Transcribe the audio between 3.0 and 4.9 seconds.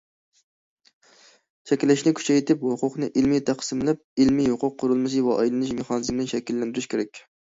ئىلمىي تەقسىملەپ، ئىلمىي ھوقۇق